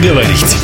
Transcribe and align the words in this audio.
говорить. 0.00 0.56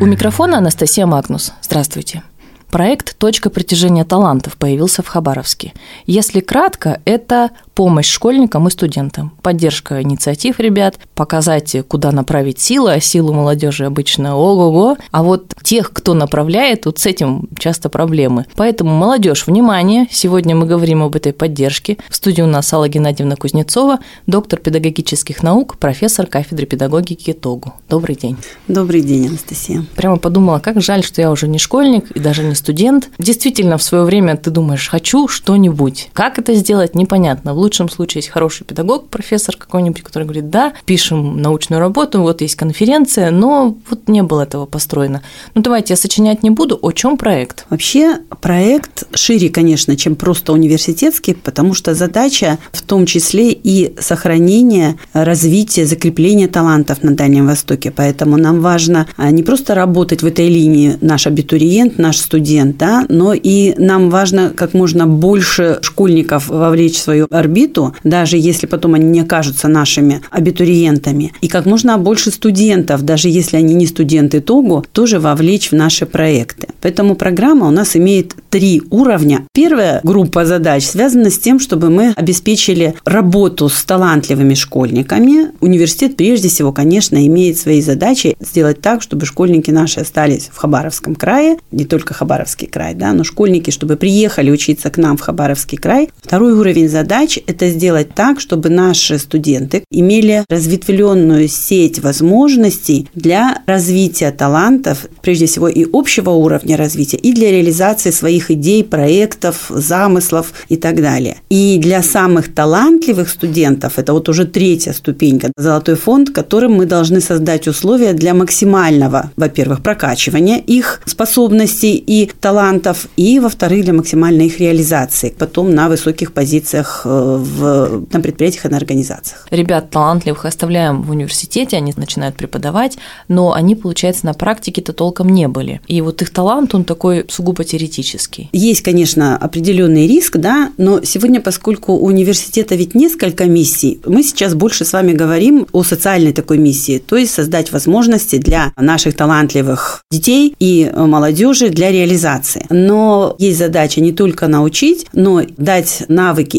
У 0.00 0.06
микрофона 0.06 0.58
Анастасия 0.58 1.06
Магнус. 1.06 1.52
Здравствуйте. 1.60 2.22
Проект 2.70 3.18
«Точка 3.18 3.50
притяжения 3.50 4.04
талантов» 4.04 4.56
появился 4.56 5.02
в 5.02 5.08
Хабаровске. 5.08 5.72
Если 6.06 6.40
кратко, 6.40 7.00
это 7.04 7.50
помощь 7.80 8.10
школьникам 8.10 8.68
и 8.68 8.70
студентам, 8.70 9.32
поддержка 9.40 10.02
инициатив 10.02 10.60
ребят, 10.60 10.98
показать, 11.14 11.74
куда 11.88 12.12
направить 12.12 12.60
силы, 12.60 12.92
а 12.92 13.00
силу 13.00 13.32
молодежи 13.32 13.86
обычно 13.86 14.36
ого-го, 14.36 14.98
а 15.10 15.22
вот 15.22 15.54
тех, 15.62 15.90
кто 15.90 16.12
направляет, 16.12 16.84
вот 16.84 16.98
с 16.98 17.06
этим 17.06 17.48
часто 17.58 17.88
проблемы. 17.88 18.44
Поэтому 18.54 18.94
молодежь, 18.94 19.46
внимание, 19.46 20.06
сегодня 20.10 20.54
мы 20.54 20.66
говорим 20.66 21.02
об 21.02 21.16
этой 21.16 21.32
поддержке. 21.32 21.96
В 22.10 22.16
студии 22.16 22.42
у 22.42 22.46
нас 22.46 22.70
Алла 22.70 22.86
Геннадьевна 22.86 23.36
Кузнецова, 23.36 24.00
доктор 24.26 24.60
педагогических 24.60 25.42
наук, 25.42 25.78
профессор 25.78 26.26
кафедры 26.26 26.66
педагогики 26.66 27.32
ТОГУ. 27.32 27.72
Добрый 27.88 28.14
день. 28.14 28.36
Добрый 28.68 29.00
день, 29.00 29.28
Анастасия. 29.28 29.86
Прямо 29.96 30.18
подумала, 30.18 30.58
как 30.58 30.82
жаль, 30.82 31.02
что 31.02 31.22
я 31.22 31.30
уже 31.30 31.48
не 31.48 31.56
школьник 31.58 32.10
и 32.10 32.20
даже 32.20 32.42
не 32.42 32.54
студент. 32.54 33.08
Действительно, 33.18 33.78
в 33.78 33.82
свое 33.82 34.04
время 34.04 34.36
ты 34.36 34.50
думаешь, 34.50 34.86
хочу 34.86 35.28
что-нибудь. 35.28 36.10
Как 36.12 36.38
это 36.38 36.52
сделать, 36.54 36.94
непонятно. 36.94 37.54
Лучшем 37.70 37.88
случае 37.88 38.18
есть 38.18 38.30
хороший 38.30 38.64
педагог, 38.64 39.06
профессор 39.06 39.54
какой-нибудь, 39.56 40.02
который 40.02 40.24
говорит, 40.24 40.50
да, 40.50 40.72
пишем 40.86 41.40
научную 41.40 41.78
работу, 41.78 42.20
вот 42.20 42.40
есть 42.40 42.56
конференция, 42.56 43.30
но 43.30 43.76
вот 43.88 44.08
не 44.08 44.24
было 44.24 44.42
этого 44.42 44.66
построено. 44.66 45.22
Ну 45.54 45.62
давайте 45.62 45.92
я 45.92 45.96
сочинять 45.96 46.42
не 46.42 46.50
буду. 46.50 46.76
О 46.82 46.90
чем 46.90 47.16
проект? 47.16 47.66
Вообще 47.70 48.16
проект 48.40 49.04
шире, 49.16 49.50
конечно, 49.50 49.96
чем 49.96 50.16
просто 50.16 50.52
университетский, 50.52 51.32
потому 51.32 51.74
что 51.74 51.94
задача 51.94 52.58
в 52.72 52.82
том 52.82 53.06
числе 53.06 53.52
и 53.52 53.94
сохранение, 54.00 54.96
развитие, 55.12 55.86
закрепление 55.86 56.48
талантов 56.48 57.04
на 57.04 57.14
Дальнем 57.14 57.46
Востоке. 57.46 57.92
Поэтому 57.94 58.36
нам 58.36 58.62
важно 58.62 59.06
а, 59.16 59.30
не 59.30 59.44
просто 59.44 59.76
работать 59.76 60.22
в 60.24 60.26
этой 60.26 60.48
линии 60.48 60.98
наш 61.00 61.28
абитуриент, 61.28 61.98
наш 61.98 62.16
студент, 62.16 62.78
да, 62.78 63.06
но 63.08 63.32
и 63.32 63.74
нам 63.78 64.10
важно 64.10 64.50
как 64.56 64.74
можно 64.74 65.06
больше 65.06 65.78
школьников 65.82 66.48
вовлечь 66.48 66.96
в 66.96 67.02
свою 67.02 67.28
орбиту, 67.50 67.94
даже 68.04 68.36
если 68.36 68.66
потом 68.66 68.94
они 68.94 69.06
не 69.06 69.20
окажутся 69.20 69.68
нашими 69.68 70.20
абитуриентами, 70.30 71.32
и 71.40 71.48
как 71.48 71.66
можно 71.66 71.98
больше 71.98 72.30
студентов, 72.30 73.02
даже 73.02 73.28
если 73.28 73.56
они 73.56 73.74
не 73.74 73.86
студенты 73.86 74.40
ТОГУ, 74.40 74.84
тоже 74.92 75.18
вовлечь 75.18 75.70
в 75.70 75.74
наши 75.74 76.06
проекты. 76.06 76.68
Поэтому 76.80 77.14
программа 77.14 77.66
у 77.66 77.70
нас 77.70 77.96
имеет 77.96 78.34
три 78.50 78.82
уровня. 78.90 79.44
Первая 79.52 80.00
группа 80.02 80.44
задач 80.44 80.84
связана 80.84 81.30
с 81.30 81.38
тем, 81.38 81.58
чтобы 81.58 81.90
мы 81.90 82.12
обеспечили 82.16 82.94
работу 83.04 83.68
с 83.68 83.84
талантливыми 83.84 84.54
школьниками. 84.54 85.50
Университет 85.60 86.16
прежде 86.16 86.48
всего, 86.48 86.72
конечно, 86.72 87.26
имеет 87.26 87.58
свои 87.58 87.82
задачи 87.82 88.36
сделать 88.40 88.80
так, 88.80 89.02
чтобы 89.02 89.26
школьники 89.26 89.70
наши 89.70 90.00
остались 90.00 90.48
в 90.52 90.56
Хабаровском 90.56 91.14
крае, 91.14 91.58
не 91.72 91.84
только 91.84 92.14
Хабаровский 92.14 92.66
край, 92.66 92.94
да, 92.94 93.12
но 93.12 93.24
школьники, 93.24 93.70
чтобы 93.70 93.96
приехали 93.96 94.50
учиться 94.50 94.90
к 94.90 94.98
нам 94.98 95.16
в 95.16 95.20
Хабаровский 95.20 95.78
край. 95.78 96.08
Второй 96.22 96.52
уровень 96.52 96.88
задач– 96.88 97.38
это 97.46 97.68
сделать 97.68 98.14
так, 98.14 98.40
чтобы 98.40 98.68
наши 98.68 99.18
студенты 99.18 99.84
имели 99.90 100.44
разветвленную 100.48 101.48
сеть 101.48 101.98
возможностей 101.98 103.08
для 103.14 103.62
развития 103.66 104.30
талантов, 104.30 105.06
прежде 105.22 105.46
всего 105.46 105.68
и 105.68 105.86
общего 105.92 106.30
уровня 106.30 106.76
развития, 106.76 107.16
и 107.16 107.32
для 107.32 107.50
реализации 107.50 108.10
своих 108.10 108.50
идей, 108.50 108.84
проектов, 108.84 109.66
замыслов 109.70 110.52
и 110.68 110.76
так 110.76 111.00
далее. 111.00 111.36
И 111.50 111.78
для 111.78 112.02
самых 112.02 112.54
талантливых 112.54 113.28
студентов, 113.28 113.98
это 113.98 114.12
вот 114.12 114.28
уже 114.28 114.44
третья 114.44 114.92
ступенька, 114.92 115.52
золотой 115.56 115.94
фонд, 115.96 116.30
которым 116.30 116.74
мы 116.74 116.86
должны 116.86 117.20
создать 117.20 117.68
условия 117.68 118.12
для 118.12 118.34
максимального, 118.34 119.30
во-первых, 119.36 119.82
прокачивания 119.82 120.58
их 120.58 121.02
способностей 121.06 121.96
и 121.96 122.30
талантов, 122.40 123.06
и, 123.16 123.38
во-вторых, 123.40 123.84
для 123.84 123.92
максимальной 123.92 124.46
их 124.46 124.60
реализации 124.60 125.34
потом 125.38 125.74
на 125.74 125.88
высоких 125.88 126.32
позициях 126.32 127.02
э, 127.04 127.29
в, 127.38 128.06
на 128.12 128.20
предприятиях 128.20 128.66
и 128.66 128.68
на 128.68 128.76
организациях. 128.76 129.46
Ребят 129.50 129.90
талантливых 129.90 130.44
оставляем 130.44 131.02
в 131.02 131.10
университете, 131.10 131.76
они 131.76 131.92
начинают 131.96 132.36
преподавать, 132.36 132.98
но 133.28 133.52
они, 133.52 133.74
получается, 133.74 134.26
на 134.26 134.34
практике-то 134.34 134.92
толком 134.92 135.28
не 135.28 135.48
были. 135.48 135.80
И 135.86 136.00
вот 136.00 136.22
их 136.22 136.30
талант, 136.30 136.74
он 136.74 136.84
такой 136.84 137.24
сугубо 137.28 137.64
теоретический. 137.64 138.48
Есть, 138.52 138.82
конечно, 138.82 139.36
определенный 139.36 140.06
риск, 140.06 140.36
да, 140.36 140.72
но 140.76 141.02
сегодня, 141.02 141.40
поскольку 141.40 141.92
у 141.92 142.06
университета 142.06 142.74
ведь 142.74 142.94
несколько 142.94 143.46
миссий, 143.46 144.00
мы 144.04 144.22
сейчас 144.22 144.54
больше 144.54 144.84
с 144.84 144.92
вами 144.92 145.12
говорим 145.12 145.66
о 145.72 145.82
социальной 145.82 146.32
такой 146.32 146.58
миссии, 146.58 146.98
то 146.98 147.16
есть 147.16 147.32
создать 147.32 147.72
возможности 147.72 148.36
для 148.36 148.72
наших 148.76 149.16
талантливых 149.16 150.02
детей 150.10 150.54
и 150.58 150.90
молодежи 150.94 151.68
для 151.70 151.90
реализации. 151.90 152.66
Но 152.70 153.34
есть 153.38 153.58
задача 153.58 154.00
не 154.00 154.12
только 154.12 154.48
научить, 154.48 155.06
но 155.12 155.42
дать 155.56 156.04
навыки 156.08 156.58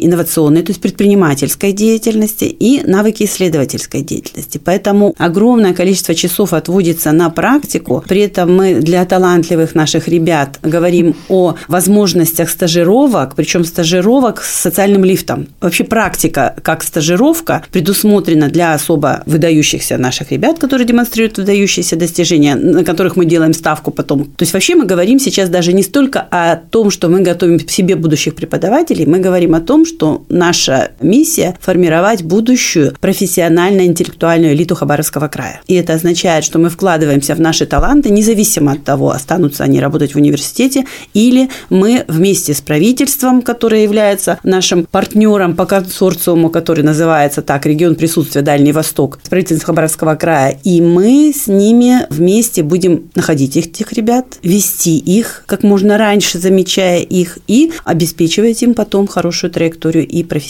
инновационной, 0.62 0.64
то 0.64 0.72
есть 0.72 0.82
предпринимательской 0.82 1.74
деятельности 1.74 2.46
и 2.46 2.82
навыки 2.86 3.24
исследовательской 3.24 4.02
деятельности. 4.02 4.60
Поэтому 4.64 5.14
огромное 5.18 5.74
количество 5.74 6.16
часов 6.16 6.54
отводится 6.54 7.12
на 7.12 7.30
практику. 7.30 8.04
При 8.08 8.22
этом 8.22 8.56
мы 8.56 8.76
для 8.76 9.06
талантливых 9.06 9.76
наших 9.76 10.08
ребят 10.08 10.60
говорим 10.64 11.16
о 11.30 11.56
возможностях 11.68 12.50
стажировок, 12.50 13.36
причем 13.36 13.64
стажировок 13.64 14.42
с 14.42 14.62
социальным 14.62 15.04
лифтом. 15.04 15.48
Вообще 15.62 15.84
практика 15.84 16.56
как 16.64 16.84
стажировка 16.84 17.64
предусмотрена 17.72 18.50
для 18.50 18.74
особо 18.74 19.24
выдающихся 19.26 19.98
наших 19.98 20.32
ребят, 20.32 20.60
которые 20.60 20.88
демонстрируют 20.88 21.38
выдающиеся 21.38 21.96
достижения, 21.96 22.56
на 22.56 22.84
которых 22.84 23.16
мы 23.16 23.26
делаем 23.26 23.54
ставку 23.54 23.92
потом. 23.92 24.26
То 24.26 24.44
есть 24.44 24.54
вообще 24.54 24.76
мы 24.76 24.86
говорим 24.86 25.20
сейчас 25.20 25.50
даже 25.50 25.74
не 25.74 25.84
столько 25.84 26.28
о 26.32 26.56
том, 26.56 26.92
что 26.92 27.10
мы 27.10 27.22
готовим 27.22 27.60
себе 27.68 27.96
будущих 27.96 28.36
преподавателей, 28.36 29.06
мы 29.06 29.20
говорим 29.20 29.56
о 29.56 29.62
том, 29.62 29.86
что 29.86 30.24
наша 30.52 30.92
миссия– 31.00 31.56
формировать 31.62 32.24
будущую 32.24 32.94
профессионально-интеллектуальную 33.00 34.52
элиту 34.52 34.76
Хабаровского 34.76 35.30
края. 35.30 35.62
И 35.66 35.76
это 35.76 35.94
означает, 35.94 36.44
что 36.44 36.60
мы 36.60 36.70
вкладываемся 36.70 37.36
в 37.36 37.40
наши 37.40 37.66
таланты, 37.66 38.10
независимо 38.10 38.74
от 38.74 38.84
того, 38.84 39.12
останутся 39.12 39.64
они 39.64 39.80
работать 39.80 40.14
в 40.14 40.18
университете, 40.18 40.86
или 41.14 41.50
мы 41.70 42.04
вместе 42.10 42.54
с 42.54 42.60
правительством, 42.60 43.42
которое 43.42 43.84
является 43.84 44.40
нашим 44.44 44.84
партнером 44.84 45.56
по 45.56 45.66
консорциуму, 45.66 46.50
который 46.50 46.84
называется 46.84 47.42
так, 47.42 47.66
регион 47.66 47.96
присутствия 47.96 48.42
Дальний 48.42 48.74
Восток, 48.74 49.20
с 49.24 49.30
правительством 49.30 49.68
Хабаровского 49.68 50.16
края, 50.16 50.60
и 50.66 50.82
мы 50.82 51.34
с 51.34 51.48
ними 51.48 52.06
вместе 52.10 52.62
будем 52.62 53.10
находить 53.16 53.56
этих 53.56 53.94
ребят, 53.94 54.26
вести 54.44 54.98
их 54.98 55.46
как 55.48 55.64
можно 55.64 55.98
раньше, 55.98 56.40
замечая 56.40 57.00
их, 57.00 57.38
и 57.48 57.72
обеспечивать 57.86 58.62
им 58.64 58.74
потом 58.74 59.08
хорошую 59.08 59.50
траекторию 59.50 60.06
и 60.06 60.24
профессиональную. 60.24 60.41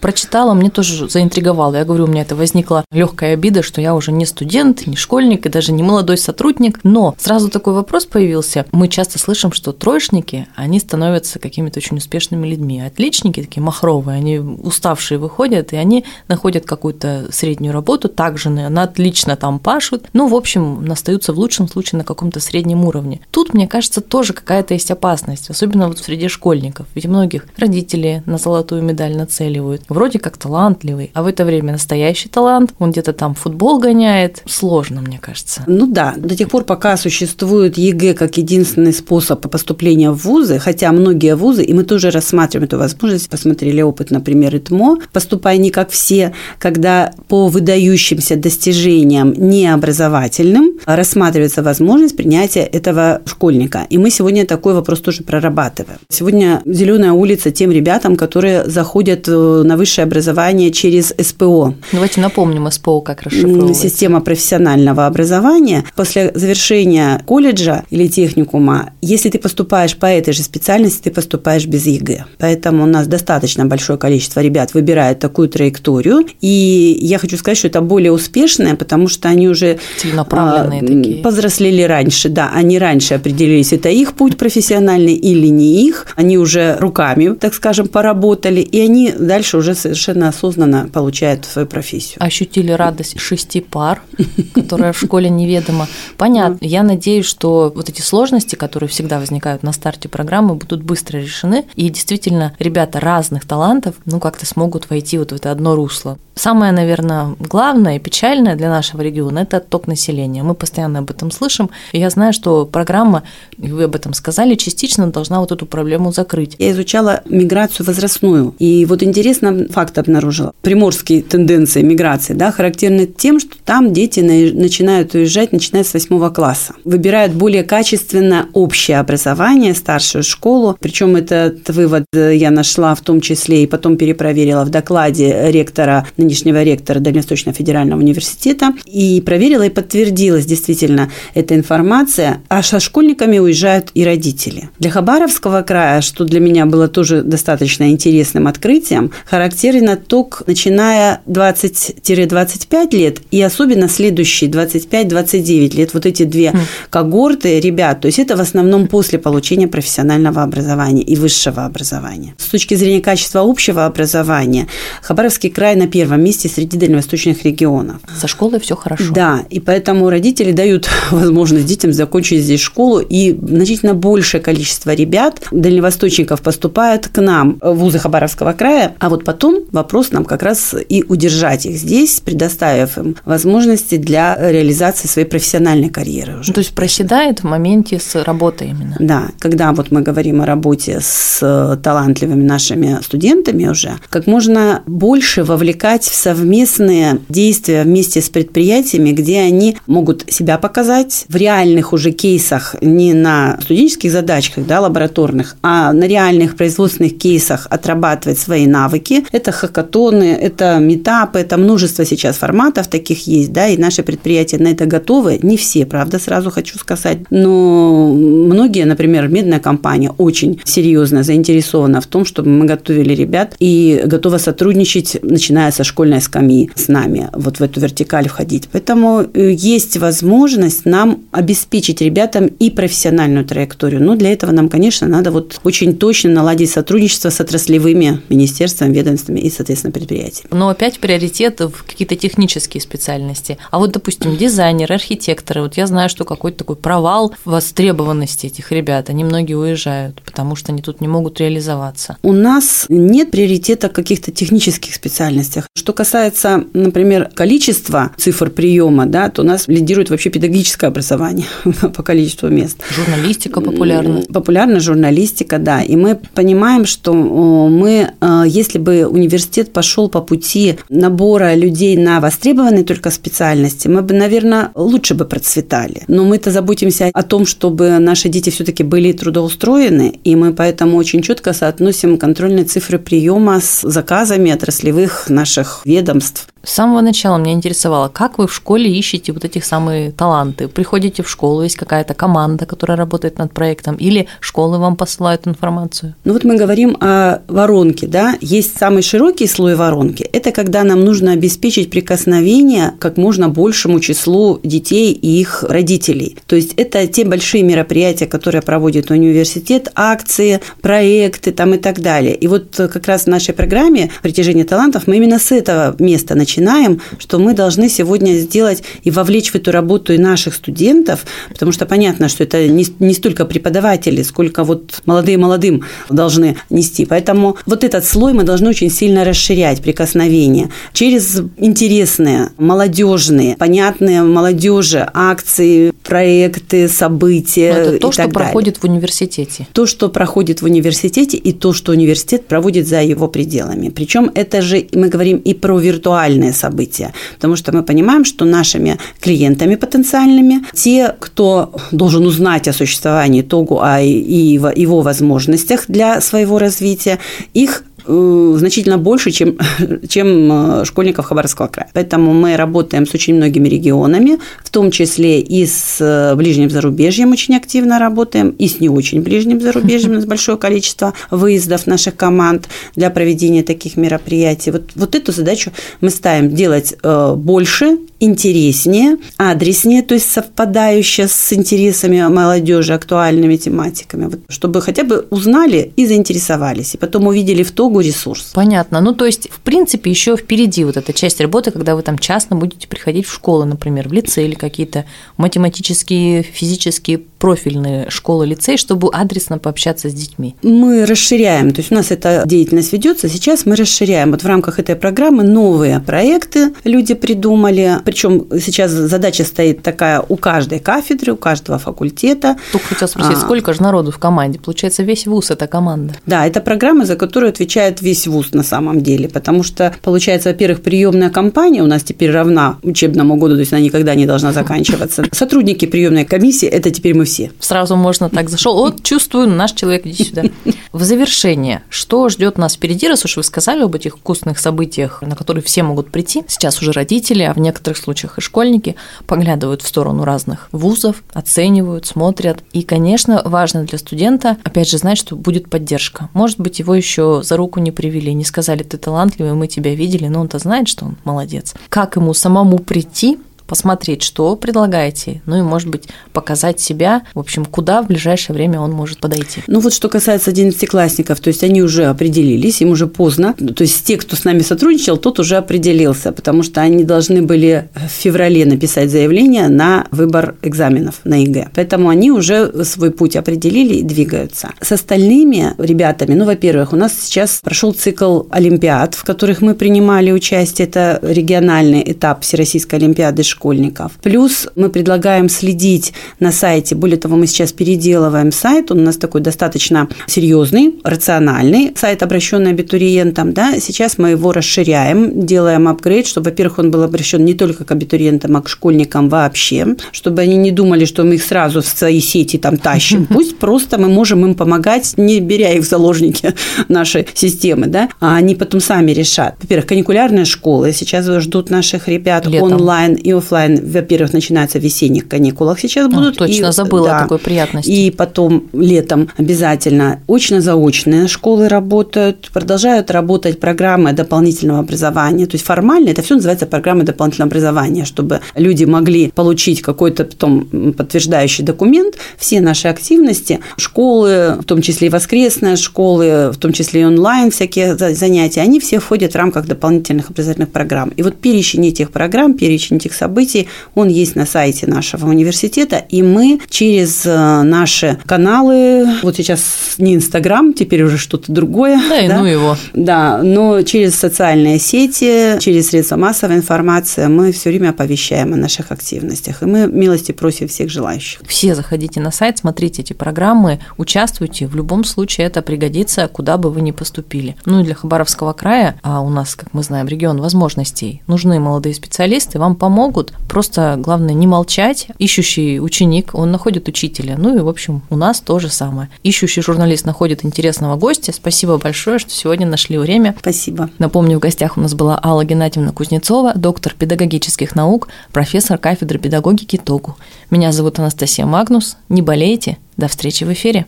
Прочитала, 0.00 0.54
мне 0.54 0.70
тоже 0.70 1.08
заинтриговало. 1.08 1.76
Я 1.76 1.84
говорю, 1.84 2.04
у 2.04 2.06
меня 2.06 2.22
это 2.22 2.36
возникла 2.36 2.84
легкая 2.90 3.34
обида, 3.34 3.62
что 3.62 3.80
я 3.80 3.94
уже 3.94 4.12
не 4.12 4.26
студент, 4.26 4.86
не 4.86 4.96
школьник 4.96 5.46
и 5.46 5.48
даже 5.48 5.72
не 5.72 5.82
молодой 5.82 6.18
сотрудник. 6.18 6.80
Но 6.82 7.14
сразу 7.18 7.48
такой 7.48 7.74
вопрос 7.74 8.06
появился. 8.06 8.66
Мы 8.72 8.88
часто 8.88 9.18
слышим, 9.18 9.52
что 9.52 9.72
троечники, 9.72 10.48
они 10.54 10.80
становятся 10.80 11.38
какими-то 11.38 11.78
очень 11.78 11.96
успешными 11.96 12.46
людьми. 12.46 12.80
Отличники 12.80 13.42
такие 13.42 13.62
махровые, 13.62 14.16
они 14.16 14.38
уставшие 14.38 15.18
выходят, 15.18 15.72
и 15.72 15.76
они 15.76 16.04
находят 16.28 16.64
какую-то 16.66 17.28
среднюю 17.30 17.72
работу, 17.72 18.08
также 18.08 18.50
на 18.50 18.82
отлично 18.82 19.36
там 19.36 19.58
пашут. 19.58 20.08
Ну, 20.12 20.28
в 20.28 20.34
общем, 20.34 20.90
остаются 20.90 21.32
в 21.32 21.38
лучшем 21.38 21.68
случае 21.68 21.98
на 21.98 22.04
каком-то 22.04 22.40
среднем 22.40 22.84
уровне. 22.84 23.20
Тут, 23.30 23.54
мне 23.54 23.68
кажется, 23.68 24.00
тоже 24.00 24.32
какая-то 24.32 24.74
есть 24.74 24.90
опасность, 24.90 25.50
особенно 25.50 25.88
вот 25.88 25.98
среди 25.98 26.28
школьников. 26.28 26.86
Ведь 26.94 27.06
многих 27.06 27.46
родители 27.56 28.22
на 28.26 28.38
золотую 28.38 28.82
медаль 28.82 29.16
нацеливают. 29.30 29.82
Вроде 29.88 30.18
как 30.18 30.36
талантливый, 30.36 31.10
а 31.14 31.22
в 31.22 31.26
это 31.26 31.44
время 31.44 31.72
настоящий 31.72 32.28
талант, 32.28 32.74
он 32.78 32.90
где-то 32.90 33.12
там 33.12 33.34
футбол 33.34 33.78
гоняет. 33.78 34.42
Сложно, 34.46 35.00
мне 35.00 35.18
кажется. 35.18 35.62
Ну 35.66 35.86
да, 35.86 36.14
до 36.16 36.36
тех 36.36 36.48
пор, 36.48 36.64
пока 36.64 36.96
существует 36.96 37.78
ЕГЭ 37.78 38.14
как 38.14 38.36
единственный 38.36 38.92
способ 38.92 39.48
поступления 39.50 40.10
в 40.10 40.24
вузы, 40.24 40.58
хотя 40.58 40.90
многие 40.92 41.36
вузы, 41.36 41.62
и 41.62 41.72
мы 41.72 41.84
тоже 41.84 42.10
рассматриваем 42.10 42.66
эту 42.66 42.78
возможность, 42.78 43.30
посмотрели 43.30 43.82
опыт, 43.82 44.10
например, 44.10 44.56
ИТМО, 44.56 44.98
поступая 45.12 45.58
не 45.58 45.70
как 45.70 45.90
все, 45.90 46.32
когда 46.58 47.12
по 47.28 47.48
выдающимся 47.48 48.36
достижениям 48.36 49.32
необразовательным 49.32 50.78
рассматривается 50.86 51.62
возможность 51.62 52.16
принятия 52.16 52.62
этого 52.62 53.22
школьника. 53.26 53.86
И 53.90 53.98
мы 53.98 54.10
сегодня 54.10 54.44
такой 54.44 54.74
вопрос 54.74 55.00
тоже 55.00 55.22
прорабатываем. 55.22 55.98
Сегодня 56.08 56.62
зеленая 56.64 57.12
улица 57.12 57.50
тем 57.50 57.70
ребятам, 57.70 58.16
которые 58.16 58.64
заходят 58.64 59.19
выходят 59.20 59.28
э, 59.28 59.68
на 59.68 59.76
высшее 59.76 60.04
образование 60.04 60.70
через 60.70 61.12
СПО. 61.18 61.74
Давайте 61.92 62.20
напомним 62.20 62.70
СПО, 62.70 63.00
как 63.00 63.22
расшифровывается. 63.22 63.88
Система 63.88 64.20
профессионального 64.20 65.06
образования. 65.06 65.84
После 65.96 66.32
завершения 66.34 67.22
колледжа 67.26 67.84
или 67.90 68.08
техникума, 68.08 68.90
если 69.00 69.30
ты 69.30 69.38
поступаешь 69.38 69.96
по 69.96 70.06
этой 70.06 70.32
же 70.32 70.42
специальности, 70.42 71.04
ты 71.04 71.10
поступаешь 71.10 71.66
без 71.66 71.86
ЕГЭ. 71.86 72.26
Поэтому 72.38 72.84
у 72.84 72.86
нас 72.86 73.06
достаточно 73.06 73.66
большое 73.66 73.98
количество 73.98 74.40
ребят 74.40 74.74
выбирает 74.74 75.18
такую 75.18 75.48
траекторию. 75.48 76.26
И 76.40 76.98
я 77.00 77.18
хочу 77.18 77.36
сказать, 77.36 77.58
что 77.58 77.68
это 77.68 77.80
более 77.80 78.12
успешное, 78.12 78.74
потому 78.76 79.08
что 79.08 79.28
они 79.28 79.48
уже 79.48 79.78
Целенаправленные 79.98 80.82
а, 80.82 80.86
такие. 80.86 81.22
повзрослели 81.22 81.82
раньше. 81.82 82.28
Да, 82.28 82.50
они 82.54 82.78
раньше 82.78 83.14
определились, 83.14 83.72
это 83.72 83.88
их 83.88 84.12
путь 84.14 84.36
профессиональный 84.36 85.14
или 85.14 85.48
не 85.48 85.86
их. 85.86 86.06
Они 86.16 86.38
уже 86.38 86.76
руками, 86.78 87.34
так 87.34 87.54
скажем, 87.54 87.88
поработали, 87.88 88.60
и 88.60 88.80
они 88.80 88.99
дальше 89.08 89.56
уже 89.56 89.74
совершенно 89.74 90.28
осознанно 90.28 90.88
получают 90.92 91.44
свою 91.44 91.66
профессию. 91.66 92.22
Ощутили 92.22 92.72
радость 92.72 93.18
шести 93.18 93.60
пар, 93.60 94.02
которая 94.54 94.92
в 94.92 94.98
школе 94.98 95.30
неведома. 95.30 95.88
Понятно. 96.16 96.58
Я 96.60 96.82
надеюсь, 96.82 97.26
что 97.26 97.72
вот 97.74 97.88
эти 97.88 98.00
сложности, 98.00 98.56
которые 98.56 98.88
всегда 98.88 99.18
возникают 99.18 99.62
на 99.62 99.72
старте 99.72 100.08
программы, 100.08 100.54
будут 100.54 100.82
быстро 100.82 101.18
решены, 101.18 101.64
и 101.74 101.88
действительно 101.88 102.54
ребята 102.58 103.00
разных 103.00 103.46
талантов, 103.46 103.94
ну, 104.04 104.20
как-то 104.20 104.46
смогут 104.46 104.90
войти 104.90 105.18
вот 105.18 105.32
в 105.32 105.36
это 105.36 105.50
одно 105.50 105.74
русло. 105.74 106.18
Самое, 106.34 106.72
наверное, 106.72 107.36
главное 107.38 107.96
и 107.96 107.98
печальное 107.98 108.56
для 108.56 108.70
нашего 108.70 109.02
региона– 109.02 109.38
это 109.40 109.58
отток 109.58 109.86
населения. 109.86 110.42
Мы 110.42 110.54
постоянно 110.54 111.00
об 111.00 111.10
этом 111.10 111.30
слышим, 111.30 111.68
и 111.92 111.98
я 111.98 112.08
знаю, 112.08 112.32
что 112.32 112.64
программа, 112.64 113.24
вы 113.58 113.84
об 113.84 113.94
этом 113.94 114.14
сказали, 114.14 114.54
частично 114.54 115.10
должна 115.10 115.40
вот 115.40 115.52
эту 115.52 115.66
проблему 115.66 116.12
закрыть. 116.12 116.56
Я 116.58 116.70
изучала 116.70 117.20
миграцию 117.26 117.84
возрастную, 117.84 118.54
и 118.58 118.86
вот 118.90 119.02
интересно 119.02 119.66
факт 119.70 119.96
обнаружила. 119.98 120.52
Приморские 120.62 121.22
тенденции 121.22 121.82
миграции 121.82 122.34
да, 122.34 122.50
характерны 122.50 123.06
тем, 123.06 123.40
что 123.40 123.56
там 123.64 123.92
дети 123.92 124.20
начинают 124.20 125.14
уезжать, 125.14 125.52
начиная 125.52 125.84
с 125.84 125.94
восьмого 125.94 126.30
класса. 126.30 126.74
Выбирают 126.84 127.32
более 127.32 127.62
качественно 127.62 128.48
общее 128.52 128.98
образование, 128.98 129.74
старшую 129.74 130.24
школу. 130.24 130.76
Причем 130.80 131.16
этот 131.16 131.68
вывод 131.70 132.04
я 132.12 132.50
нашла 132.50 132.94
в 132.94 133.00
том 133.00 133.20
числе 133.20 133.62
и 133.62 133.66
потом 133.66 133.96
перепроверила 133.96 134.64
в 134.64 134.70
докладе 134.70 135.50
ректора 135.50 136.06
нынешнего 136.16 136.62
ректора 136.62 136.98
Дальневосточного 136.98 137.56
федерального 137.56 138.00
университета, 138.00 138.74
и 138.84 139.22
проверила 139.24 139.62
и 139.62 139.70
подтвердилась 139.70 140.46
действительно 140.46 141.10
эта 141.34 141.54
информация, 141.54 142.42
а 142.48 142.62
со 142.62 142.80
школьниками 142.80 143.38
уезжают 143.38 143.90
и 143.94 144.04
родители. 144.04 144.70
Для 144.78 144.90
Хабаровского 144.90 145.62
края, 145.62 146.00
что 146.00 146.24
для 146.24 146.40
меня 146.40 146.66
было 146.66 146.88
тоже 146.88 147.22
достаточно 147.22 147.90
интересным 147.90 148.46
открытием, 148.46 148.79
характерен 149.26 149.88
отток, 149.88 150.42
начиная 150.46 151.20
20-25 151.26 152.96
лет 152.96 153.18
и 153.30 153.40
особенно 153.42 153.88
следующие 153.88 154.50
25-29 154.50 155.76
лет, 155.76 155.94
вот 155.94 156.06
эти 156.06 156.24
две 156.24 156.54
когорты 156.90 157.60
ребят, 157.60 158.00
то 158.00 158.06
есть 158.06 158.18
это 158.18 158.36
в 158.36 158.40
основном 158.40 158.86
после 158.88 159.18
получения 159.18 159.68
профессионального 159.68 160.42
образования 160.42 161.02
и 161.02 161.16
высшего 161.16 161.64
образования. 161.64 162.34
С 162.38 162.46
точки 162.46 162.74
зрения 162.74 163.00
качества 163.00 163.42
общего 163.42 163.86
образования, 163.86 164.66
Хабаровский 165.02 165.50
край 165.50 165.76
на 165.76 165.86
первом 165.86 166.22
месте 166.22 166.48
среди 166.48 166.76
дальневосточных 166.76 167.44
регионов. 167.44 167.96
Со 168.20 168.28
школой 168.28 168.60
все 168.60 168.76
хорошо. 168.76 169.12
Да, 169.12 169.44
и 169.50 169.60
поэтому 169.60 170.10
родители 170.10 170.52
дают 170.52 170.88
возможность 171.10 171.66
детям 171.66 171.92
закончить 171.92 172.42
здесь 172.42 172.60
школу, 172.60 173.00
и 173.00 173.32
значительно 173.32 173.94
большее 173.94 174.40
количество 174.40 174.94
ребят, 174.94 175.42
дальневосточников, 175.50 176.42
поступают 176.42 177.08
к 177.08 177.20
нам 177.20 177.58
в 177.60 177.74
вузы 177.74 177.98
Хабаровского 177.98 178.52
края, 178.52 178.69
а 178.98 179.08
вот 179.08 179.24
потом 179.24 179.64
вопрос 179.72 180.12
нам 180.12 180.24
как 180.24 180.42
раз 180.42 180.74
и 180.88 181.04
удержать 181.08 181.66
их 181.66 181.76
здесь, 181.76 182.20
предоставив 182.20 182.98
им 182.98 183.16
возможности 183.24 183.96
для 183.96 184.36
реализации 184.50 185.08
своей 185.08 185.26
профессиональной 185.28 185.90
карьеры 185.90 186.40
уже. 186.40 186.50
Ну, 186.50 186.54
то 186.54 186.60
есть 186.60 186.74
проседает 186.74 187.40
в 187.40 187.44
моменте 187.44 187.98
с 187.98 188.22
работой 188.24 188.68
именно. 188.68 188.96
Да, 188.98 189.28
когда 189.38 189.72
вот 189.72 189.90
мы 189.90 190.02
говорим 190.02 190.42
о 190.42 190.46
работе 190.46 191.00
с 191.00 191.78
талантливыми 191.82 192.44
нашими 192.44 192.98
студентами 193.02 193.66
уже, 193.66 193.92
как 194.08 194.26
можно 194.26 194.82
больше 194.86 195.44
вовлекать 195.44 196.04
в 196.04 196.14
совместные 196.14 197.20
действия 197.28 197.82
вместе 197.82 198.20
с 198.20 198.28
предприятиями, 198.28 199.10
где 199.10 199.40
они 199.40 199.76
могут 199.86 200.24
себя 200.28 200.58
показать 200.58 201.24
в 201.28 201.36
реальных 201.36 201.92
уже 201.92 202.10
кейсах, 202.10 202.76
не 202.80 203.14
на 203.14 203.58
студенческих 203.62 204.12
задачках, 204.12 204.66
да, 204.66 204.80
лабораторных, 204.80 205.56
а 205.62 205.92
на 205.92 206.04
реальных 206.04 206.56
производственных 206.56 207.18
кейсах 207.18 207.66
отрабатывать 207.70 208.38
свои 208.38 208.59
навыки. 208.66 209.24
Это 209.32 209.52
хакатоны, 209.52 210.36
это 210.40 210.78
метапы, 210.78 211.38
это 211.38 211.56
множество 211.56 212.04
сейчас 212.04 212.36
форматов 212.36 212.88
таких 212.88 213.26
есть, 213.26 213.52
да, 213.52 213.68
и 213.68 213.76
наши 213.76 214.02
предприятия 214.02 214.58
на 214.58 214.68
это 214.68 214.86
готовы. 214.86 215.38
Не 215.42 215.56
все, 215.56 215.86
правда, 215.86 216.18
сразу 216.18 216.50
хочу 216.50 216.78
сказать, 216.78 217.18
но 217.30 218.12
многие, 218.12 218.84
например, 218.84 219.28
медная 219.28 219.60
компания 219.60 220.12
очень 220.18 220.60
серьезно 220.64 221.22
заинтересована 221.22 222.00
в 222.00 222.06
том, 222.06 222.24
чтобы 222.24 222.48
мы 222.50 222.66
готовили 222.66 223.14
ребят 223.14 223.54
и 223.58 224.02
готова 224.04 224.38
сотрудничать, 224.38 225.18
начиная 225.22 225.70
со 225.70 225.84
школьной 225.84 226.20
скамьи 226.20 226.70
с 226.74 226.88
нами, 226.88 227.28
вот 227.32 227.58
в 227.58 227.62
эту 227.62 227.80
вертикаль 227.80 228.28
входить. 228.28 228.68
Поэтому 228.72 229.26
э, 229.32 229.52
есть 229.52 229.96
возможность 229.96 230.84
нам 230.84 231.20
обеспечить 231.30 232.00
ребятам 232.00 232.46
и 232.46 232.70
профессиональную 232.70 233.44
траекторию. 233.44 234.02
Но 234.02 234.16
для 234.16 234.32
этого 234.32 234.52
нам, 234.52 234.68
конечно, 234.68 235.06
надо 235.06 235.30
вот 235.30 235.60
очень 235.64 235.96
точно 235.96 236.30
наладить 236.30 236.70
сотрудничество 236.70 237.30
с 237.30 237.40
отраслевыми 237.40 238.20
министерствами, 238.28 238.49
ведомствами 238.58 239.40
и, 239.40 239.50
соответственно, 239.50 239.92
предприятиями. 239.92 240.48
Но 240.50 240.68
опять 240.68 241.00
приоритет 241.00 241.60
в 241.60 241.84
какие-то 241.84 242.16
технические 242.16 242.80
специальности. 242.80 243.58
А 243.70 243.78
вот, 243.78 243.92
допустим, 243.92 244.36
дизайнеры, 244.36 244.94
архитекторы, 244.94 245.62
вот 245.62 245.76
я 245.76 245.86
знаю, 245.86 246.08
что 246.08 246.24
какой-то 246.24 246.58
такой 246.58 246.76
провал 246.76 247.34
востребованности 247.44 248.46
этих 248.46 248.72
ребят, 248.72 249.10
они 249.10 249.24
многие 249.24 249.54
уезжают, 249.54 250.22
потому 250.22 250.56
что 250.56 250.72
они 250.72 250.82
тут 250.82 251.00
не 251.00 251.08
могут 251.08 251.40
реализоваться. 251.40 252.16
У 252.22 252.32
нас 252.32 252.86
нет 252.88 253.30
приоритета 253.30 253.88
в 253.88 253.92
каких-то 253.92 254.30
технических 254.32 254.94
специальностях. 254.94 255.66
Что 255.76 255.92
касается, 255.92 256.64
например, 256.72 257.30
количества 257.34 258.12
цифр 258.16 258.50
приема, 258.50 259.06
да, 259.06 259.28
то 259.28 259.42
у 259.42 259.44
нас 259.44 259.68
лидирует 259.68 260.10
вообще 260.10 260.30
педагогическое 260.30 260.88
образование 260.88 261.46
по 261.64 262.02
количеству 262.02 262.48
мест. 262.48 262.78
Журналистика 262.94 263.60
популярна. 263.60 264.22
Популярна 264.32 264.80
журналистика, 264.80 265.58
да. 265.58 265.82
И 265.82 265.96
мы 265.96 266.16
понимаем, 266.34 266.86
что 266.86 267.12
мы, 267.12 268.12
э, 268.20 268.39
если 268.44 268.78
бы 268.78 269.06
университет 269.06 269.72
пошел 269.72 270.08
по 270.08 270.20
пути 270.20 270.78
набора 270.88 271.54
людей 271.54 271.96
на 271.96 272.20
востребованные 272.20 272.84
только 272.84 273.10
специальности, 273.10 273.88
мы 273.88 274.02
бы, 274.02 274.14
наверное, 274.14 274.70
лучше 274.74 275.14
бы 275.14 275.24
процветали. 275.24 276.02
Но 276.08 276.24
мы-то 276.24 276.50
заботимся 276.50 277.10
о 277.12 277.22
том, 277.22 277.46
чтобы 277.46 277.98
наши 277.98 278.28
дети 278.28 278.50
все-таки 278.50 278.82
были 278.82 279.12
трудоустроены, 279.12 280.20
и 280.24 280.36
мы 280.36 280.52
поэтому 280.52 280.96
очень 280.96 281.22
четко 281.22 281.52
соотносим 281.52 282.18
контрольные 282.18 282.64
цифры 282.64 282.98
приема 282.98 283.60
с 283.60 283.82
заказами 283.82 284.50
отраслевых 284.52 285.28
наших 285.28 285.82
ведомств. 285.84 286.48
С 286.62 286.74
самого 286.74 287.00
начала 287.00 287.38
меня 287.38 287.54
интересовало, 287.54 288.08
как 288.08 288.36
вы 288.36 288.46
в 288.46 288.54
школе 288.54 288.94
ищете 288.94 289.32
вот 289.32 289.46
этих 289.46 289.64
самые 289.64 290.10
таланты? 290.10 290.68
Приходите 290.68 291.22
в 291.22 291.30
школу, 291.30 291.62
есть 291.62 291.76
какая-то 291.76 292.12
команда, 292.12 292.66
которая 292.66 292.98
работает 292.98 293.38
над 293.38 293.54
проектом, 293.54 293.96
или 293.96 294.28
школы 294.40 294.78
вам 294.78 294.96
посылают 294.96 295.48
информацию? 295.48 296.14
Ну 296.24 296.34
вот 296.34 296.44
мы 296.44 296.56
говорим 296.56 296.98
о 297.00 297.40
воронке, 297.48 298.06
да, 298.06 298.34
есть 298.42 298.76
самый 298.78 299.02
широкий 299.02 299.46
слой 299.46 299.74
воронки. 299.74 300.22
Это 300.22 300.52
когда 300.52 300.84
нам 300.84 301.02
нужно 301.02 301.32
обеспечить 301.32 301.88
прикосновение 301.88 302.92
как 302.98 303.16
можно 303.16 303.48
большему 303.48 303.98
числу 304.00 304.60
детей 304.62 305.12
и 305.12 305.40
их 305.40 305.64
родителей. 305.66 306.36
То 306.46 306.56
есть 306.56 306.74
это 306.74 307.06
те 307.06 307.24
большие 307.24 307.62
мероприятия, 307.62 308.26
которые 308.26 308.60
проводит 308.60 309.10
университет, 309.10 309.90
акции, 309.94 310.60
проекты 310.82 311.52
там 311.52 311.72
и 311.72 311.78
так 311.78 312.00
далее. 312.00 312.34
И 312.34 312.46
вот 312.48 312.74
как 312.76 313.06
раз 313.06 313.22
в 313.22 313.28
нашей 313.28 313.54
программе 313.54 314.10
«Притяжение 314.20 314.66
талантов» 314.66 315.06
мы 315.06 315.16
именно 315.16 315.38
с 315.38 315.52
этого 315.52 315.96
места 315.98 316.34
начинаем 316.34 316.49
начинаем, 316.50 317.00
что 317.18 317.38
мы 317.38 317.54
должны 317.54 317.88
сегодня 317.88 318.32
сделать 318.34 318.82
и 319.04 319.10
вовлечь 319.10 319.52
в 319.52 319.54
эту 319.54 319.70
работу 319.70 320.12
и 320.12 320.18
наших 320.18 320.54
студентов, 320.54 321.24
потому 321.48 321.72
что 321.72 321.86
понятно, 321.86 322.28
что 322.28 322.42
это 322.42 322.66
не, 322.66 322.86
не 322.98 323.14
столько 323.14 323.44
преподаватели, 323.44 324.22
сколько 324.22 324.64
вот 324.64 325.02
молодые 325.06 325.38
молодым 325.38 325.84
должны 326.08 326.56
нести. 326.68 327.06
Поэтому 327.06 327.56
вот 327.66 327.84
этот 327.84 328.04
слой 328.04 328.32
мы 328.32 328.42
должны 328.42 328.70
очень 328.70 328.90
сильно 328.90 329.24
расширять, 329.24 329.80
прикосновение, 329.80 330.70
через 330.92 331.40
интересные, 331.56 332.50
молодежные, 332.58 333.56
понятные 333.56 334.22
молодежи, 334.22 335.08
акции, 335.14 335.92
проекты, 336.02 336.88
события. 336.88 337.72
Но 337.72 337.78
это 337.80 337.98
то, 337.98 338.12
что 338.12 338.22
далее. 338.22 338.34
проходит 338.34 338.78
в 338.78 338.84
университете. 338.84 339.68
То, 339.72 339.86
что 339.86 340.08
проходит 340.08 340.62
в 340.62 340.64
университете, 340.64 341.36
и 341.36 341.52
то, 341.52 341.72
что 341.72 341.92
университет 341.92 342.46
проводит 342.46 342.88
за 342.88 343.02
его 343.02 343.28
пределами. 343.28 343.90
Причем 343.90 344.30
это 344.34 344.62
же 344.62 344.86
мы 344.92 345.08
говорим 345.08 345.36
и 345.38 345.54
про 345.54 345.78
виртуальные 345.78 346.39
глобальные 346.40 346.52
события, 346.52 347.12
потому 347.34 347.56
что 347.56 347.72
мы 347.72 347.82
понимаем, 347.82 348.24
что 348.24 348.44
нашими 348.44 348.98
клиентами 349.20 349.76
потенциальными 349.76 350.64
те, 350.74 351.14
кто 351.18 351.72
должен 351.92 352.26
узнать 352.26 352.68
о 352.68 352.72
существовании 352.72 353.42
ТОГУ, 353.42 353.80
а 353.82 354.00
и 354.00 354.58
его 354.76 355.00
возможностях 355.02 355.84
для 355.88 356.20
своего 356.20 356.58
развития, 356.58 357.18
их 357.54 357.84
значительно 358.10 358.98
больше, 358.98 359.30
чем, 359.30 359.58
чем 360.08 360.80
э, 360.80 360.84
школьников 360.84 361.26
Хабаровского 361.26 361.68
края. 361.68 361.90
Поэтому 361.92 362.32
мы 362.32 362.56
работаем 362.56 363.06
с 363.06 363.14
очень 363.14 363.34
многими 363.34 363.68
регионами, 363.68 364.38
в 364.64 364.70
том 364.70 364.90
числе 364.90 365.40
и 365.40 365.66
с 365.66 365.98
э, 366.00 366.34
ближним 366.34 366.70
зарубежьем 366.70 367.32
очень 367.32 367.56
активно 367.56 367.98
работаем, 367.98 368.50
и 368.50 368.68
с 368.68 368.80
не 368.80 368.88
очень 368.88 369.22
ближним 369.22 369.60
зарубежьем. 369.60 370.10
У 370.12 370.14
нас 370.14 370.26
большое 370.26 370.58
количество 370.58 371.14
выездов 371.30 371.86
наших 371.86 372.16
команд 372.16 372.68
для 372.96 373.10
проведения 373.10 373.62
таких 373.62 373.96
мероприятий. 373.96 374.70
Вот, 374.70 374.90
вот 374.94 375.14
эту 375.14 375.32
задачу 375.32 375.72
мы 376.00 376.10
ставим 376.10 376.54
делать 376.54 376.96
больше, 377.02 377.98
интереснее, 378.20 379.16
адреснее, 379.38 380.02
то 380.02 380.14
есть 380.14 380.30
совпадающее 380.30 381.26
с 381.26 381.52
интересами 381.52 382.20
молодежи, 382.28 382.92
актуальными 382.92 383.56
тематиками, 383.56 384.26
вот, 384.26 384.40
чтобы 384.48 384.82
хотя 384.82 385.04
бы 385.04 385.26
узнали 385.30 385.92
и 385.96 386.06
заинтересовались, 386.06 386.94
и 386.94 386.98
потом 386.98 387.26
увидели 387.26 387.62
в 387.62 387.72
тогу 387.72 387.99
ресурс. 388.00 388.52
Понятно. 388.54 389.00
Ну, 389.00 389.14
то 389.14 389.26
есть, 389.26 389.50
в 389.50 389.60
принципе, 389.60 390.10
еще 390.10 390.36
впереди 390.36 390.84
вот 390.84 390.96
эта 390.96 391.12
часть 391.12 391.40
работы, 391.40 391.70
когда 391.70 391.94
вы 391.94 392.02
там 392.02 392.18
частно 392.18 392.56
будете 392.56 392.88
приходить 392.88 393.26
в 393.26 393.32
школы, 393.32 393.64
например, 393.64 394.08
в 394.08 394.12
лицей 394.12 394.46
или 394.46 394.54
какие-то 394.54 395.04
математические, 395.36 396.42
физические 396.42 397.22
профильные 397.40 398.08
школы, 398.10 398.46
лицей, 398.46 398.76
чтобы 398.76 399.08
адресно 399.12 399.58
пообщаться 399.58 400.08
с 400.08 400.14
детьми? 400.14 400.54
Мы 400.62 401.06
расширяем, 401.06 401.72
то 401.72 401.80
есть 401.80 401.90
у 401.90 401.94
нас 401.94 402.10
эта 402.10 402.44
деятельность 402.46 402.92
ведется, 402.92 403.28
сейчас 403.28 403.66
мы 403.66 403.74
расширяем. 403.74 404.30
Вот 404.30 404.42
в 404.42 404.46
рамках 404.46 404.78
этой 404.78 404.94
программы 404.94 405.42
новые 405.42 406.00
проекты 406.00 406.74
люди 406.84 407.14
придумали, 407.14 407.96
причем 408.04 408.46
сейчас 408.60 408.92
задача 408.92 409.44
стоит 409.44 409.82
такая 409.82 410.22
у 410.28 410.36
каждой 410.36 410.78
кафедры, 410.78 411.32
у 411.32 411.36
каждого 411.36 411.78
факультета. 411.78 412.56
Только 412.72 412.88
хотел 412.88 413.08
спросить, 413.08 413.36
а, 413.36 413.40
сколько 413.40 413.72
же 413.72 413.82
народу 413.82 414.12
в 414.12 414.18
команде? 414.18 414.58
Получается, 414.58 415.02
весь 415.02 415.26
вуз– 415.26 415.50
это 415.50 415.66
команда. 415.66 416.14
Да, 416.26 416.46
это 416.46 416.60
программа, 416.60 417.06
за 417.06 417.16
которую 417.16 417.50
отвечает 417.50 418.02
весь 418.02 418.26
вуз 418.26 418.52
на 418.52 418.62
самом 418.62 419.00
деле, 419.00 419.28
потому 419.28 419.62
что, 419.62 419.94
получается, 420.02 420.50
во-первых, 420.50 420.82
приемная 420.82 421.30
кампания 421.30 421.82
у 421.82 421.86
нас 421.86 422.02
теперь 422.02 422.30
равна 422.30 422.78
учебному 422.82 423.36
году, 423.36 423.54
то 423.54 423.60
есть 423.60 423.72
она 423.72 423.80
никогда 423.80 424.14
не 424.14 424.26
должна 424.26 424.52
заканчиваться. 424.52 425.24
Сотрудники 425.32 425.86
приемной 425.86 426.26
комиссии– 426.26 426.68
это 426.68 426.90
теперь 426.90 427.14
мы 427.14 427.24
все. 427.30 427.52
Сразу 427.60 427.96
можно 427.96 428.28
так 428.28 428.50
зашел. 428.50 428.74
Вот 428.74 429.02
чувствую, 429.02 429.48
наш 429.48 429.72
человек, 429.72 430.04
иди 430.04 430.24
сюда. 430.24 430.42
В 430.92 431.04
завершение, 431.04 431.82
что 431.88 432.28
ждет 432.28 432.58
нас 432.58 432.74
впереди, 432.74 433.08
раз 433.08 433.24
уж 433.24 433.36
вы 433.36 433.44
сказали 433.44 433.82
об 433.82 433.94
этих 433.94 434.16
вкусных 434.16 434.58
событиях, 434.58 435.22
на 435.22 435.36
которые 435.36 435.62
все 435.62 435.84
могут 435.84 436.10
прийти. 436.10 436.42
Сейчас 436.48 436.82
уже 436.82 436.90
родители, 436.90 437.44
а 437.44 437.54
в 437.54 437.58
некоторых 437.58 437.96
случаях 437.96 438.38
и 438.38 438.40
школьники 438.40 438.96
поглядывают 439.26 439.82
в 439.82 439.86
сторону 439.86 440.24
разных 440.24 440.68
вузов, 440.72 441.22
оценивают, 441.32 442.06
смотрят. 442.06 442.64
И, 442.72 442.82
конечно, 442.82 443.42
важно 443.44 443.84
для 443.84 443.98
студента, 443.98 444.56
опять 444.64 444.90
же, 444.90 444.98
знать, 444.98 445.18
что 445.18 445.36
будет 445.36 445.70
поддержка. 445.70 446.28
Может 446.32 446.58
быть, 446.58 446.80
его 446.80 446.94
еще 446.94 447.42
за 447.44 447.56
руку 447.56 447.78
не 447.78 447.92
привели, 447.92 448.34
не 448.34 448.44
сказали, 448.44 448.82
ты 448.82 448.98
талантливый, 448.98 449.52
мы 449.52 449.68
тебя 449.68 449.94
видели, 449.94 450.26
но 450.26 450.40
он-то 450.40 450.58
знает, 450.58 450.88
что 450.88 451.04
он 451.04 451.16
молодец. 451.22 451.74
Как 451.88 452.16
ему 452.16 452.34
самому 452.34 452.78
прийти 452.80 453.38
посмотреть, 453.70 454.24
что 454.24 454.56
предлагаете, 454.56 455.42
ну 455.46 455.56
и, 455.56 455.62
может 455.62 455.88
быть, 455.88 456.08
показать 456.32 456.80
себя, 456.80 457.22
в 457.34 457.38
общем, 457.38 457.64
куда 457.64 458.02
в 458.02 458.08
ближайшее 458.08 458.54
время 458.54 458.80
он 458.80 458.90
может 458.90 459.20
подойти. 459.20 459.62
Ну 459.68 459.78
вот 459.78 459.94
что 459.94 460.08
касается 460.08 460.50
одиннадцатиклассников, 460.50 461.38
то 461.38 461.48
есть 461.48 461.62
они 461.62 461.80
уже 461.80 462.06
определились, 462.06 462.82
им 462.82 462.90
уже 462.90 463.06
поздно, 463.06 463.54
то 463.54 463.84
есть 463.84 464.04
те, 464.04 464.16
кто 464.16 464.34
с 464.34 464.44
нами 464.44 464.58
сотрудничал, 464.58 465.18
тот 465.18 465.38
уже 465.38 465.56
определился, 465.56 466.32
потому 466.32 466.64
что 466.64 466.80
они 466.80 467.04
должны 467.04 467.42
были 467.42 467.88
в 467.94 468.10
феврале 468.10 468.66
написать 468.66 469.08
заявление 469.08 469.68
на 469.68 470.08
выбор 470.10 470.56
экзаменов 470.62 471.20
на 471.22 471.40
ЕГЭ. 471.42 471.68
Поэтому 471.72 472.08
они 472.08 472.32
уже 472.32 472.84
свой 472.84 473.12
путь 473.12 473.36
определили 473.36 473.94
и 473.98 474.02
двигаются. 474.02 474.70
С 474.80 474.90
остальными 474.90 475.74
ребятами, 475.78 476.34
ну, 476.34 476.44
во-первых, 476.44 476.92
у 476.92 476.96
нас 476.96 477.12
сейчас 477.16 477.60
прошел 477.62 477.92
цикл 477.92 478.42
олимпиад, 478.50 479.14
в 479.14 479.22
которых 479.22 479.62
мы 479.62 479.74
принимали 479.74 480.32
участие. 480.32 480.88
Это 480.88 481.20
региональный 481.22 482.02
этап 482.04 482.42
Всероссийской 482.42 482.98
олимпиады 482.98 483.44
школ 483.44 483.59
школьников. 483.60 484.12
Плюс 484.22 484.68
мы 484.74 484.88
предлагаем 484.88 485.50
следить 485.50 486.14
на 486.38 486.50
сайте. 486.50 486.94
Более 486.94 487.18
того, 487.18 487.36
мы 487.36 487.46
сейчас 487.46 487.72
переделываем 487.72 488.52
сайт. 488.52 488.90
Он 488.90 489.00
у 489.00 489.02
нас 489.02 489.18
такой 489.18 489.42
достаточно 489.42 490.08
серьезный, 490.26 490.94
рациональный. 491.04 491.92
Сайт, 491.94 492.22
обращенный 492.22 492.70
абитуриентам. 492.70 493.52
Да? 493.52 493.78
Сейчас 493.78 494.16
мы 494.16 494.30
его 494.30 494.52
расширяем, 494.52 495.44
делаем 495.46 495.88
апгрейд, 495.88 496.26
чтобы, 496.26 496.50
во-первых, 496.50 496.78
он 496.78 496.90
был 496.90 497.02
обращен 497.02 497.44
не 497.44 497.52
только 497.52 497.84
к 497.84 497.90
абитуриентам, 497.90 498.56
а 498.56 498.62
к 498.62 498.68
школьникам 498.70 499.28
вообще, 499.28 499.94
чтобы 500.10 500.40
они 500.40 500.56
не 500.56 500.70
думали, 500.70 501.04
что 501.04 501.22
мы 501.24 501.34
их 501.34 501.44
сразу 501.44 501.82
в 501.82 501.86
свои 501.86 502.20
сети 502.20 502.56
там 502.56 502.78
тащим. 502.78 503.26
Пусть 503.30 503.58
просто 503.58 503.98
мы 503.98 504.08
можем 504.08 504.46
им 504.46 504.54
помогать, 504.54 505.14
не 505.18 505.38
беря 505.40 505.72
их 505.74 505.82
в 505.84 505.88
заложники 505.88 506.54
нашей 506.88 507.26
системы, 507.34 507.88
да, 507.88 508.08
а 508.20 508.36
они 508.36 508.54
потом 508.54 508.80
сами 508.80 509.10
решат. 509.12 509.56
Во-первых, 509.60 509.86
каникулярные 509.86 510.46
школы 510.46 510.92
сейчас 510.92 511.26
ждут 511.26 511.68
наших 511.68 512.08
ребят 512.08 512.46
Летом. 512.46 512.72
онлайн 512.72 513.14
и 513.14 513.32
офлайн 513.32 513.49
офлайн, 513.50 513.80
во-первых, 513.84 514.32
начинается 514.32 514.78
в 514.78 514.82
весенних 514.82 515.28
каникулах 515.28 515.80
сейчас 515.80 516.08
ну, 516.08 516.16
будут. 516.18 516.36
А, 516.36 516.38
точно, 516.38 516.68
и, 516.68 516.72
забыла 516.72 517.08
да, 517.08 517.22
такой 517.22 517.38
приятности. 517.38 517.90
И 517.90 518.10
потом 518.10 518.68
летом 518.72 519.28
обязательно 519.36 520.20
очно-заочные 520.28 521.28
школы 521.28 521.68
работают, 521.68 522.50
продолжают 522.52 523.10
работать 523.10 523.60
программы 523.60 524.12
дополнительного 524.12 524.80
образования. 524.80 525.46
То 525.46 525.56
есть 525.56 525.64
формально 525.64 526.10
это 526.10 526.22
все 526.22 526.34
называется 526.34 526.66
программы 526.66 527.04
дополнительного 527.04 527.48
образования, 527.48 528.04
чтобы 528.04 528.40
люди 528.54 528.84
могли 528.84 529.30
получить 529.30 529.82
какой-то 529.82 530.24
потом 530.24 530.92
подтверждающий 530.92 531.64
документ. 531.64 532.14
Все 532.38 532.60
наши 532.60 532.88
активности, 532.88 533.60
школы, 533.76 534.58
в 534.60 534.64
том 534.64 534.82
числе 534.82 535.08
и 535.08 535.10
воскресные 535.10 535.76
школы, 535.76 536.50
в 536.52 536.56
том 536.56 536.72
числе 536.72 537.02
и 537.02 537.04
онлайн 537.04 537.50
всякие 537.50 537.96
занятия, 537.96 538.60
они 538.60 538.78
все 538.80 538.98
входят 538.98 539.32
в 539.32 539.36
рамках 539.36 539.66
дополнительных 539.66 540.30
образовательных 540.30 540.70
программ. 540.70 541.10
И 541.16 541.22
вот 541.22 541.36
перечень 541.36 541.86
этих 541.86 542.10
программ, 542.10 542.54
перечень 542.54 542.96
этих 542.96 543.14
событий 543.14 543.29
событий, 543.30 543.68
он 543.94 544.08
есть 544.08 544.34
на 544.34 544.44
сайте 544.44 544.88
нашего 544.88 545.28
университета, 545.28 545.96
и 545.96 546.20
мы 546.22 546.60
через 546.68 547.24
э, 547.24 547.62
наши 547.62 548.18
каналы, 548.26 549.06
вот 549.22 549.36
сейчас 549.36 549.94
не 549.98 550.16
Инстаграм, 550.16 550.74
теперь 550.74 551.04
уже 551.04 551.16
что-то 551.16 551.52
другое. 551.52 552.00
Да, 552.08 552.18
и 552.18 552.28
да? 552.28 552.38
ну 552.38 552.44
его. 552.44 552.76
Да, 552.92 553.40
но 553.42 553.82
через 553.82 554.16
социальные 554.16 554.80
сети, 554.80 555.60
через 555.60 555.90
средства 555.90 556.16
массовой 556.16 556.56
информации 556.56 557.28
мы 557.28 557.52
все 557.52 557.70
время 557.70 557.90
оповещаем 557.90 558.52
о 558.52 558.56
наших 558.56 558.90
активностях, 558.90 559.62
и 559.62 559.66
мы 559.66 559.86
милости 559.86 560.32
просим 560.32 560.66
всех 560.66 560.90
желающих. 560.90 561.40
Все 561.46 561.76
заходите 561.76 562.18
на 562.20 562.32
сайт, 562.32 562.58
смотрите 562.58 563.02
эти 563.02 563.12
программы, 563.12 563.78
участвуйте, 563.96 564.66
в 564.66 564.74
любом 564.74 565.04
случае 565.04 565.46
это 565.46 565.62
пригодится, 565.62 566.26
куда 566.26 566.56
бы 566.56 566.70
вы 566.70 566.80
ни 566.80 566.90
поступили. 566.90 567.54
Ну 567.64 567.80
и 567.80 567.84
для 567.84 567.94
Хабаровского 567.94 568.54
края, 568.54 568.98
а 569.02 569.20
у 569.20 569.30
нас, 569.30 569.54
как 569.54 569.72
мы 569.72 569.84
знаем, 569.84 570.08
регион 570.08 570.40
возможностей, 570.40 571.22
нужны 571.28 571.60
молодые 571.60 571.94
специалисты, 571.94 572.58
вам 572.58 572.74
помогут, 572.74 573.19
Просто 573.48 573.96
главное 573.98 574.34
не 574.34 574.46
молчать. 574.46 575.08
Ищущий 575.18 575.80
ученик, 575.80 576.30
он 576.34 576.50
находит 576.50 576.88
учителя. 576.88 577.36
Ну 577.38 577.56
и, 577.56 577.60
в 577.60 577.68
общем, 577.68 578.02
у 578.10 578.16
нас 578.16 578.40
то 578.40 578.58
же 578.58 578.68
самое. 578.68 579.08
Ищущий 579.22 579.62
журналист 579.62 580.04
находит 580.06 580.44
интересного 580.44 580.96
гостя. 580.96 581.32
Спасибо 581.32 581.78
большое, 581.78 582.18
что 582.18 582.30
сегодня 582.30 582.66
нашли 582.66 582.98
время. 582.98 583.34
Спасибо. 583.40 583.90
Напомню, 583.98 584.38
в 584.38 584.40
гостях 584.40 584.76
у 584.76 584.80
нас 584.80 584.94
была 584.94 585.20
Алла 585.22 585.44
Геннадьевна 585.44 585.92
Кузнецова, 585.92 586.52
доктор 586.54 586.94
педагогических 586.98 587.74
наук, 587.74 588.08
профессор 588.32 588.78
кафедры 588.78 589.18
педагогики 589.18 589.76
ТОГУ. 589.76 590.16
Меня 590.50 590.72
зовут 590.72 590.98
Анастасия 590.98 591.46
Магнус. 591.46 591.96
Не 592.08 592.22
болейте. 592.22 592.78
До 592.96 593.08
встречи 593.08 593.44
в 593.44 593.52
эфире. 593.52 593.86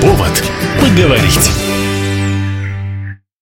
Повод 0.00 0.42
поговорить. 0.80 1.69